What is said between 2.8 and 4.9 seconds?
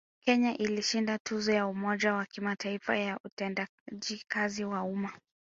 ya Utendaji kazi wa